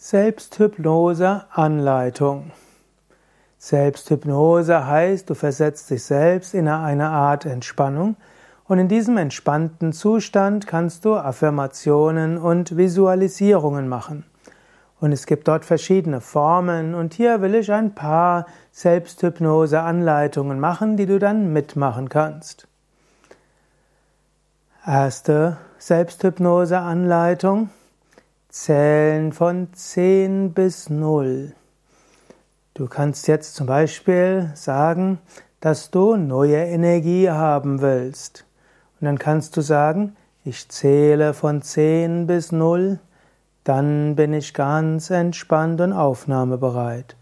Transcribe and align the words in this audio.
Selbsthypnose-Anleitung. 0.00 2.52
Selbsthypnose 3.58 4.86
heißt, 4.86 5.28
du 5.28 5.34
versetzt 5.34 5.90
dich 5.90 6.04
selbst 6.04 6.54
in 6.54 6.68
eine 6.68 7.08
Art 7.08 7.46
Entspannung 7.46 8.14
und 8.68 8.78
in 8.78 8.86
diesem 8.86 9.16
entspannten 9.16 9.92
Zustand 9.92 10.68
kannst 10.68 11.04
du 11.04 11.16
Affirmationen 11.16 12.38
und 12.38 12.76
Visualisierungen 12.76 13.88
machen. 13.88 14.24
Und 15.00 15.10
es 15.10 15.26
gibt 15.26 15.48
dort 15.48 15.64
verschiedene 15.64 16.20
Formen 16.20 16.94
und 16.94 17.14
hier 17.14 17.40
will 17.40 17.56
ich 17.56 17.72
ein 17.72 17.96
paar 17.96 18.46
Selbsthypnose-Anleitungen 18.70 20.60
machen, 20.60 20.96
die 20.96 21.06
du 21.06 21.18
dann 21.18 21.52
mitmachen 21.52 22.08
kannst. 22.08 22.68
Erste 24.86 25.56
Selbsthypnose-Anleitung. 25.78 27.70
Zählen 28.50 29.34
von 29.34 29.68
10 29.74 30.54
bis 30.54 30.88
0. 30.88 31.52
Du 32.72 32.86
kannst 32.86 33.28
jetzt 33.28 33.54
zum 33.54 33.66
Beispiel 33.66 34.50
sagen, 34.54 35.18
dass 35.60 35.90
du 35.90 36.16
neue 36.16 36.56
Energie 36.56 37.28
haben 37.28 37.82
willst. 37.82 38.46
Und 38.98 39.04
dann 39.04 39.18
kannst 39.18 39.54
du 39.58 39.60
sagen, 39.60 40.16
ich 40.44 40.66
zähle 40.70 41.34
von 41.34 41.60
10 41.60 42.26
bis 42.26 42.50
0, 42.50 42.98
dann 43.64 44.16
bin 44.16 44.32
ich 44.32 44.54
ganz 44.54 45.10
entspannt 45.10 45.82
und 45.82 45.92
aufnahmebereit. 45.92 47.16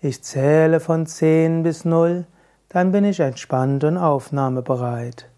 Ich 0.00 0.24
zähle 0.24 0.80
von 0.80 1.06
10 1.06 1.62
bis 1.62 1.84
0, 1.84 2.26
dann 2.68 2.90
bin 2.90 3.04
ich 3.04 3.20
entspannt 3.20 3.84
und 3.84 3.96
aufnahmebereit. 3.96 5.28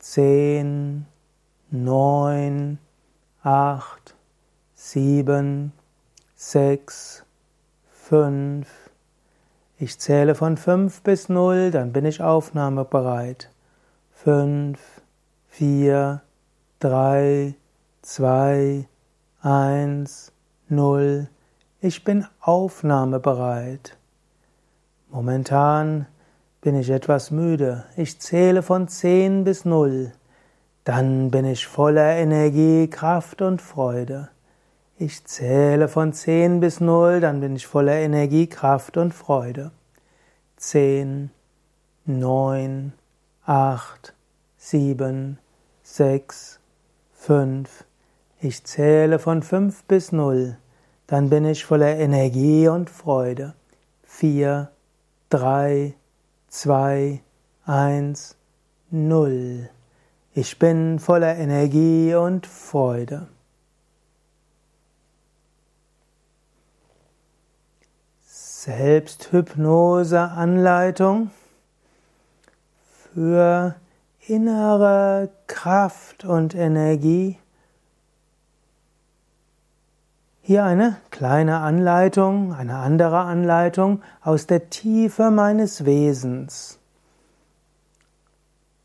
10, 0.00 1.06
9, 1.70 2.78
8, 3.44 4.13
sieben, 4.84 5.72
sechs, 6.36 7.24
fünf. 7.90 8.68
Ich 9.78 9.98
zähle 9.98 10.34
von 10.34 10.58
fünf 10.58 11.00
bis 11.00 11.30
null, 11.30 11.70
dann 11.70 11.92
bin 11.92 12.04
ich 12.04 12.20
aufnahmebereit. 12.20 13.50
Fünf, 14.12 14.78
vier, 15.48 16.20
drei, 16.80 17.54
zwei, 18.02 18.86
eins, 19.40 20.32
null. 20.68 21.28
Ich 21.80 22.04
bin 22.04 22.26
aufnahmebereit. 22.40 23.96
Momentan 25.08 26.06
bin 26.60 26.76
ich 26.76 26.90
etwas 26.90 27.30
müde. 27.30 27.84
Ich 27.96 28.20
zähle 28.20 28.62
von 28.62 28.86
zehn 28.88 29.44
bis 29.44 29.64
null. 29.64 30.12
Dann 30.84 31.30
bin 31.30 31.46
ich 31.46 31.66
voller 31.66 32.16
Energie, 32.16 32.88
Kraft 32.88 33.40
und 33.40 33.62
Freude. 33.62 34.28
Ich 35.06 35.22
zähle 35.26 35.88
von 35.88 36.14
10 36.14 36.60
bis 36.60 36.80
0, 36.80 37.20
dann 37.20 37.40
bin 37.40 37.56
ich 37.56 37.66
voller 37.66 37.96
Energie, 37.96 38.46
Kraft 38.46 38.96
und 38.96 39.12
Freude. 39.12 39.70
10, 40.56 41.30
9, 42.06 42.94
8, 43.44 44.14
7, 44.56 45.38
6, 45.82 46.58
5. 47.12 47.84
Ich 48.40 48.64
zähle 48.64 49.18
von 49.18 49.42
5 49.42 49.84
bis 49.84 50.10
0, 50.10 50.56
dann 51.06 51.28
bin 51.28 51.44
ich 51.44 51.66
voller 51.66 51.98
Energie 51.98 52.68
und 52.68 52.88
Freude. 52.88 53.52
4, 54.04 54.70
3, 55.28 55.92
2, 56.48 57.20
1, 57.66 58.36
0. 58.90 59.68
Ich 60.32 60.58
bin 60.58 60.98
voller 60.98 61.36
Energie 61.36 62.14
und 62.14 62.46
Freude. 62.46 63.28
Selbsthypnose-Anleitung 68.64 71.30
für 73.12 73.74
innere 74.26 75.28
Kraft 75.46 76.24
und 76.24 76.54
Energie. 76.54 77.38
Hier 80.40 80.64
eine 80.64 80.96
kleine 81.10 81.58
Anleitung, 81.58 82.54
eine 82.54 82.78
andere 82.78 83.20
Anleitung 83.20 84.00
aus 84.22 84.46
der 84.46 84.70
Tiefe 84.70 85.30
meines 85.30 85.84
Wesens. 85.84 86.78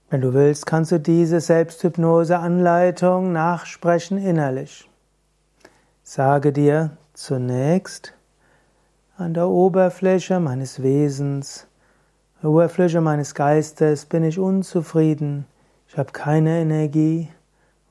Wenn 0.10 0.20
du 0.20 0.34
willst, 0.34 0.66
kannst 0.66 0.92
du 0.92 1.00
diese 1.00 1.40
Selbsthypnose-Anleitung 1.40 3.32
nachsprechen 3.32 4.18
innerlich. 4.18 4.90
Sage 6.04 6.52
dir 6.52 6.98
zunächst, 7.14 8.14
an 9.20 9.34
der 9.34 9.50
Oberfläche 9.50 10.40
meines 10.40 10.82
Wesens, 10.82 11.68
der 12.42 12.52
Oberfläche 12.52 13.02
meines 13.02 13.36
Geistes 13.36 14.06
bin 14.06 14.24
ich 14.24 14.40
unzufrieden, 14.40 15.46
ich 15.90 15.98
habe 15.98 16.14
keine 16.14 16.62
Energie 16.62 17.28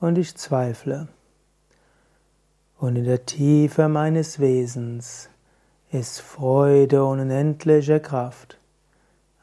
und 0.00 0.16
ich 0.16 0.34
zweifle. 0.36 1.08
Und 2.78 2.96
in 2.96 3.04
der 3.04 3.26
Tiefe 3.26 3.88
meines 3.88 4.40
Wesens 4.40 5.28
ist 5.90 6.22
Freude 6.22 7.04
und 7.04 7.20
unendliche 7.20 8.00
Kraft. 8.00 8.56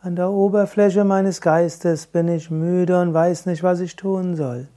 An 0.02 0.16
der 0.16 0.32
Oberfläche 0.32 1.04
meines 1.04 1.40
Geistes 1.40 2.08
bin 2.08 2.30
ich 2.30 2.50
müde 2.50 3.00
und 3.00 3.14
weiß 3.14 3.46
nicht, 3.46 3.62
was 3.62 3.80
ich 3.80 3.96
tun 3.96 4.36
soll. 4.36 4.68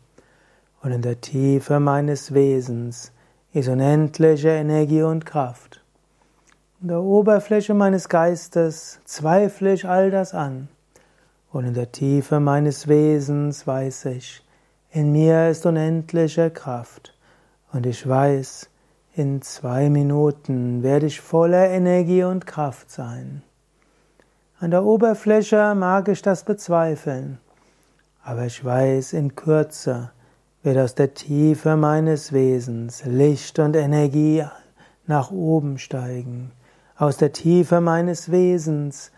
Und 0.82 0.92
in 0.92 1.00
der 1.00 1.22
Tiefe 1.22 1.80
meines 1.80 2.34
Wesens 2.34 3.12
ist 3.54 3.68
unendliche 3.68 4.50
Energie 4.50 5.02
und 5.02 5.24
Kraft. 5.24 5.82
In 6.80 6.86
der 6.86 7.02
Oberfläche 7.02 7.74
meines 7.74 8.08
Geistes 8.08 9.00
zweifle 9.04 9.72
ich 9.72 9.88
all 9.88 10.12
das 10.12 10.32
an. 10.32 10.68
Und 11.50 11.64
in 11.64 11.74
der 11.74 11.90
Tiefe 11.90 12.38
meines 12.38 12.86
Wesens 12.86 13.66
weiß 13.66 14.04
ich, 14.04 14.46
in 14.92 15.10
mir 15.10 15.48
ist 15.48 15.66
unendliche 15.66 16.50
Kraft. 16.52 17.18
Und 17.72 17.84
ich 17.84 18.08
weiß, 18.08 18.70
in 19.16 19.42
zwei 19.42 19.90
Minuten 19.90 20.84
werde 20.84 21.06
ich 21.06 21.20
voller 21.20 21.68
Energie 21.68 22.22
und 22.22 22.46
Kraft 22.46 22.92
sein. 22.92 23.42
An 24.60 24.70
der 24.70 24.84
Oberfläche 24.84 25.74
mag 25.74 26.06
ich 26.06 26.22
das 26.22 26.44
bezweifeln, 26.44 27.38
aber 28.22 28.46
ich 28.46 28.64
weiß, 28.64 29.14
in 29.14 29.34
Kürze 29.34 30.12
wird 30.62 30.78
aus 30.78 30.94
der 30.94 31.12
Tiefe 31.14 31.74
meines 31.74 32.32
Wesens 32.32 33.04
Licht 33.04 33.58
und 33.58 33.74
Energie 33.74 34.44
nach 35.08 35.32
oben 35.32 35.78
steigen. 35.78 36.52
Aus 37.00 37.16
der 37.16 37.32
Tiefe 37.32 37.80
meines 37.80 38.32
Wesens 38.32 39.12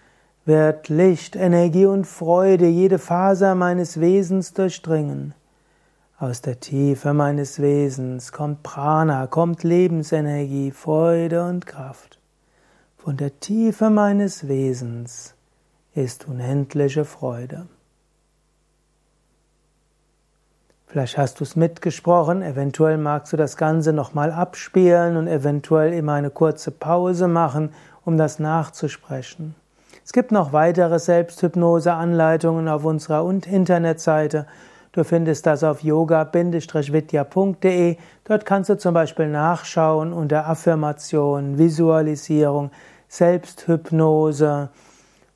wird 0.44 0.90
Licht, 0.90 1.34
Energie 1.34 1.86
und 1.86 2.06
Freude 2.06 2.66
jede 2.66 2.98
Faser 2.98 3.54
meines 3.54 3.98
Wesens 3.98 4.52
durchdringen. 4.52 5.32
Aus 6.18 6.42
der 6.42 6.60
Tiefe 6.60 7.14
meines 7.14 7.62
Wesens 7.62 8.32
kommt 8.32 8.62
Prana, 8.62 9.26
kommt 9.28 9.62
Lebensenergie, 9.62 10.72
Freude 10.72 11.46
und 11.46 11.64
Kraft. 11.64 12.18
Von 12.98 13.16
der 13.16 13.40
Tiefe 13.40 13.88
meines 13.88 14.46
Wesens 14.46 15.34
ist 15.94 16.28
unendliche 16.28 17.06
Freude. 17.06 17.66
Vielleicht 20.90 21.18
hast 21.18 21.38
du 21.38 21.44
es 21.44 21.54
mitgesprochen, 21.54 22.42
eventuell 22.42 22.98
magst 22.98 23.32
du 23.32 23.36
das 23.36 23.56
Ganze 23.56 23.92
nochmal 23.92 24.32
abspielen 24.32 25.16
und 25.16 25.28
eventuell 25.28 25.92
immer 25.92 26.14
eine 26.14 26.30
kurze 26.30 26.72
Pause 26.72 27.28
machen, 27.28 27.72
um 28.04 28.18
das 28.18 28.40
nachzusprechen. 28.40 29.54
Es 30.04 30.12
gibt 30.12 30.32
noch 30.32 30.52
weitere 30.52 30.98
Selbsthypnose-Anleitungen 30.98 32.66
auf 32.66 32.84
unserer 32.84 33.24
Internetseite. 33.30 34.48
Du 34.90 35.04
findest 35.04 35.46
das 35.46 35.62
auf 35.62 35.84
yoga-vidya.de. 35.84 37.96
Dort 38.24 38.44
kannst 38.44 38.70
du 38.70 38.76
zum 38.76 38.92
Beispiel 38.92 39.28
nachschauen 39.28 40.12
unter 40.12 40.48
Affirmation, 40.48 41.56
Visualisierung, 41.56 42.72
Selbsthypnose, 43.06 44.70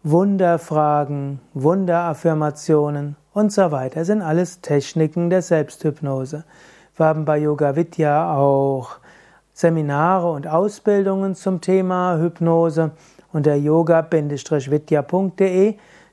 Wunderfragen, 0.03 1.39
Wunderaffirmationen 1.55 3.15
und 3.35 3.53
so 3.53 3.71
weiter. 3.71 4.01
Das 4.01 4.07
sind 4.07 4.23
alles 4.23 4.63
Techniken 4.63 5.29
der 5.29 5.43
Selbsthypnose. 5.43 6.45
Wir 6.97 7.07
haben 7.07 7.25
bei 7.27 7.39
Yoga 7.39 7.77
Vidya 7.77 8.35
auch 8.37 8.97
Seminare 9.53 10.31
und 10.31 10.47
Ausbildungen 10.47 11.35
zum 11.35 11.61
Thema 11.61 12.17
Hypnose. 12.19 12.93
Unter 13.33 13.57
yoga-vidya.de 13.57 14.15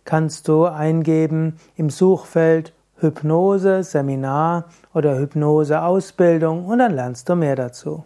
kannst 0.04 0.48
du 0.48 0.66
eingeben 0.66 1.60
im 1.76 1.92
Suchfeld 1.92 2.74
Hypnose, 2.98 3.84
Seminar 3.84 4.66
oder 4.94 5.18
Hypnose 5.18 5.82
Ausbildung 5.82 6.66
und 6.66 6.80
dann 6.80 6.94
lernst 6.94 7.30
du 7.30 7.36
mehr 7.36 7.56
dazu. 7.56 8.04